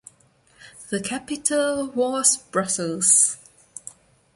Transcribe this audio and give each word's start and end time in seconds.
The 0.89 0.99
capital 0.99 1.85
was 1.91 2.35
Brussels. 2.37 3.37